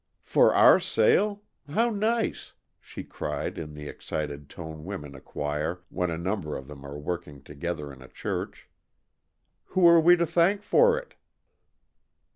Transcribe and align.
"For 0.23 0.51
our 0.55 0.79
sale? 0.79 1.43
How 1.69 1.91
nice!" 1.91 2.53
she 2.79 3.03
cried 3.03 3.59
in 3.59 3.75
the 3.75 3.87
excited 3.87 4.49
tone 4.49 4.83
women 4.83 5.13
acquire 5.13 5.81
when 5.89 6.09
a 6.09 6.17
number 6.17 6.57
of 6.57 6.67
them 6.67 6.83
are 6.83 6.97
working 6.97 7.43
together 7.43 7.93
in 7.93 8.01
a 8.01 8.07
church. 8.07 8.67
"Who 9.65 9.87
are 9.87 9.99
we 9.99 10.15
to 10.15 10.25
thank 10.25 10.63
for 10.63 10.97
it?" 10.97 11.13